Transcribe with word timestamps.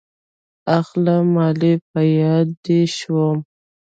اخله 0.77 1.15
مالې 1.33 1.73
په 1.89 2.01
ياده 2.17 2.53
دې 2.63 2.79
شوم. 2.97 3.37